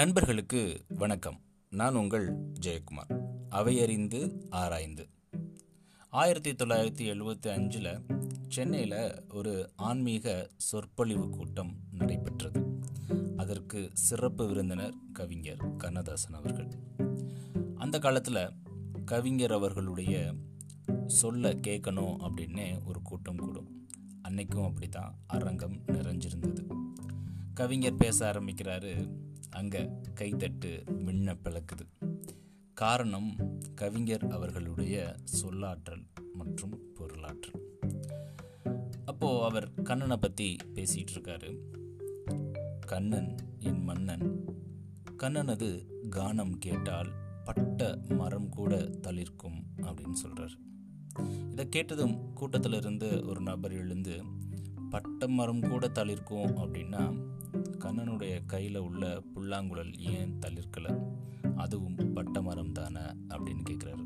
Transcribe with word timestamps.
நண்பர்களுக்கு 0.00 0.84
வணக்கம். 0.88 1.40
நான் 1.70 1.94
உங்கள் 1.94 2.52
ஜெயக்குமார். 2.60 3.18
அவையறிந்து 3.50 4.46
ஆராய்ந்து. 4.50 5.08
ஆயிரத்தி 6.10 6.52
தொள்ளாயிரத்தி 6.52 7.14
எழுபத்தி 7.14 7.52
அஞ்சில் 7.52 8.00
சென்னையில் 8.48 9.22
ஒரு 9.32 9.70
ஆன்மீக 9.76 10.50
சொற்பொழிவு 10.56 11.30
கூட்டம் 11.30 11.76
நடைபெற்றது. 11.92 12.78
அதற்கு 13.36 13.90
சிறப்பு 13.92 14.46
விருந்தினர் 14.46 14.94
கவிஞர் 15.12 15.76
கண்ணதாசன் 15.76 16.34
அவர்கள். 16.34 16.68
அந்த 17.74 17.98
காலத்தில் 17.98 18.50
கவிஞர் 19.04 19.52
அவர்களுடைய 19.52 20.34
சொல்ல 21.06 21.52
கேட்கணும் 21.52 22.16
அப்படின்னு 22.20 22.84
ஒரு 22.84 23.02
கூட்டம் 23.02 23.36
கூடும். 23.36 23.88
அன்னைக்கும் 24.28 24.64
அப்படி 24.64 24.88
தான் 24.88 25.14
அரங்கம் 25.26 25.82
நிறைஞ்சிருந்தது. 25.86 26.66
கவிஞர் 27.54 27.96
பேச 27.96 28.32
ஆரம்பிக்கிறாரு 28.32 29.19
அங்கே 29.50 29.88
கைத்தட்டு 30.14 30.84
மின்ன 30.86 31.36
பிளக்குது. 31.44 31.86
காரணம் 32.74 33.36
கவிஞர் 33.74 34.30
அவர்களுடைய 34.30 35.16
சொல்லாற்றல் 35.24 36.06
மற்றும் 36.32 36.94
பொருளாற்றல். 36.94 37.58
அப்போது 39.04 39.42
அவர் 39.42 39.72
கண்ணனை 39.82 40.16
பற்றி 40.16 40.56
பேசிகிட்டு 40.74 41.12
இருக்காரு 41.14 41.58
கண்ணன் 42.86 43.36
என் 43.58 43.82
மன்னன். 43.82 44.44
கண்ணனது 45.16 45.86
கானம் 46.16 46.52
கேட்டால் 46.58 47.10
பட்ட 47.44 47.98
மரம் 48.08 48.48
கூட 48.48 48.76
தளிர்க்கும் 48.78 49.66
அப்படின்னு 49.82 50.12
சொல்கிறார் 50.12 50.54
இதை 51.50 51.68
கேட்டதும் 51.68 52.32
கூட்டத்தில் 52.32 52.72
இருந்து 52.72 53.26
ஒரு 53.26 53.40
நபர் 53.40 53.72
எழுந்து 53.72 54.22
பட்ட 54.90 55.28
மரம் 55.28 55.60
கூட 55.60 55.88
தளிர்க்கும் 55.88 56.56
அப்படின்னா 56.56 57.02
கண்ணனுடைய 57.52 58.46
கையில் 58.46 58.76
உள்ள 58.76 59.22
புல்லாங்குழல் 59.34 59.98
ஏன் 59.98 60.38
தளிர்க்கலை? 60.46 61.12
அதுவும் 61.56 62.12
பட்ட 62.14 62.42
மரம் 62.42 62.72
தானே 62.72 63.00
அப்படின்னு 63.28 63.62
கேட்குறாரு 63.70 64.04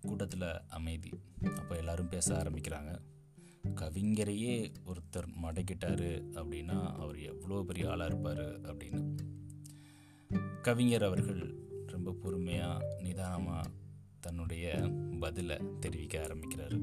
கூட்டத்தில் 0.00 0.68
அமைதி. 0.68 1.10
அப்போ 1.56 1.76
எல்லாரும் 1.76 2.08
பேச 2.08 2.36
ஆரம்பிக்கிறாங்க. 2.36 2.98
கவிஞரையே 3.74 4.74
ஒருத்தர் 4.86 5.28
மடக்கிட்டாரு 5.42 6.22
அப்படின்னா 6.34 6.92
அவர் 6.92 7.18
எவ்வளோ 7.18 7.62
பெரிய 7.62 7.90
ஆளாக 7.90 8.10
இருப்பார் 8.10 8.60
அப்படின்னு. 8.60 9.16
கவிஞர் 10.62 11.02
அவர்கள் 11.02 11.54
ரொம்ப 11.86 12.12
பொறுமையாக 12.12 12.96
நிதானமாக 13.02 13.70
தன்னுடைய 14.20 14.90
பதிலை 15.20 15.56
தெரிவிக்க 15.80 16.18
ஆரம்பிக்கிறாரு. 16.18 16.78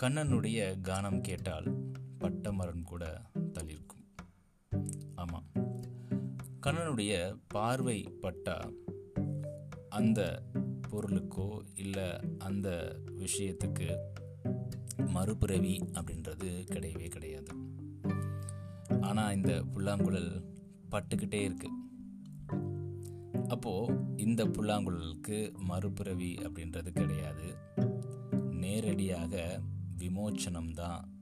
கண்ணனுடைய 0.00 0.76
கானம் 0.82 1.20
கேட்டால் 1.20 1.92
பட்டமரம் 2.18 2.82
கூட 2.82 3.22
தளிர்க்கும். 3.52 4.06
ஆமாம் 5.14 5.46
கண்ணனுடைய 6.60 7.36
பார்வை 7.48 8.02
பட்டா 8.20 8.70
அந்த 9.88 10.42
பொருளுக்கோ 10.90 11.60
இல்லை 11.74 12.08
அந்த 12.38 12.98
விஷயத்துக்கு 13.08 13.88
மறுபிறவி 15.06 15.74
அப்படின்றது 15.92 16.48
கிடையவே 16.72 17.08
கிடையாது. 17.08 17.52
ஆனால் 19.00 19.34
இந்த 19.34 19.64
புல்லாங்குழல் 19.72 20.32
பட்டுக்கிட்டே 20.90 21.40
இருக்கு. 21.42 21.68
அப்போது 23.48 24.16
இந்த 24.16 24.44
புல்லாங்குழலுக்கு 24.44 25.38
மறுபிறவி 25.58 26.34
அப்படின்றது 26.34 26.90
கிடையாது. 26.92 27.48
நேரடியாக 28.50 29.62
விமோச்சனம் 29.98 30.72
தான் 30.72 31.17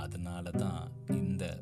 அதனால 0.00 0.50
தான் 0.50 0.90
இந்த 1.08 1.60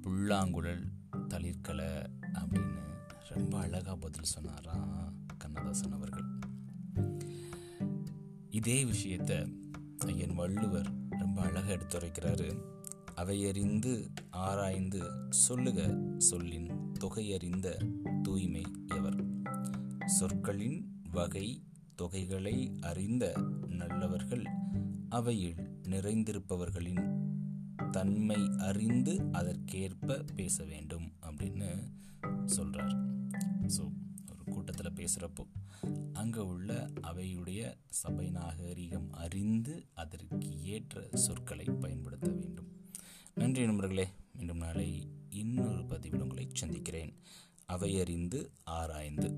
புல்லாங்குழல் 0.00 0.88
தளிர்கலை 1.28 2.06
அப்படின்னு 2.32 2.82
ரொம்ப 3.28 3.58
அழகாக 3.58 3.96
பதில் 3.96 4.22
சொன்னாராம் 4.22 5.14
கண்ணதாசன் 5.38 5.92
அவர்கள். 5.92 6.24
இதே 8.50 8.84
விஷயத்த 8.84 9.56
ஐயன் 9.98 10.34
வள்ளுவர் 10.34 10.92
ரொம்ப 11.10 11.42
அழகாக 11.42 11.76
எடுத்துரைக்கிறாரு. 11.76 12.58
அவையறிந்து 13.16 14.08
ஆராய்ந்து 14.30 15.10
சொல்லுக 15.30 15.98
சொல்லின் 16.18 16.92
தொகையறிந்த 17.00 17.94
தூய்மை 18.22 18.62
எவர். 18.86 19.26
சொற்களின் 20.06 21.02
வகை 21.10 21.62
தொகைகளை 22.02 22.78
அறிந்த 22.80 23.34
நல்லவர்கள் 23.68 24.44
அவையில் 25.08 25.73
நிறைந்திருப்பவர்களின் 25.88 27.04
தன்மை 27.90 28.50
அறிந்து 28.58 29.24
அதற்கேற்ப 29.32 30.24
பேச 30.36 30.64
வேண்டும் 30.64 31.12
அப்படின்னு 31.22 31.92
சொல்கிறார் 32.44 32.96
ஸோ 33.66 33.92
ஒரு 34.30 34.44
கூட்டத்தில் 34.44 34.92
பேசுகிறப்போ 34.92 35.44
அங்கே 36.12 36.40
உள்ள 36.40 36.90
அவையுடைய 37.02 37.74
சபை 37.88 38.30
நாகரிகம் 38.30 39.12
அறிந்து 39.12 39.86
அதற்கு 39.94 40.62
ஏற்ற 40.62 41.08
சொற்களை 41.14 41.64
பயன்படுத்த 41.64 42.30
வேண்டும். 42.30 42.68
நன்றி 43.34 43.64
நண்பர்களே 43.64 44.08
மீண்டும் 44.32 44.56
நாளை 44.56 45.08
இன்னொரு 45.30 45.84
பதிவில் 45.84 46.20
உங்களை 46.20 46.48
சந்திக்கிறேன். 46.52 47.12
அவையறிந்து 47.68 48.48
ஆராய்ந்து. 48.64 49.28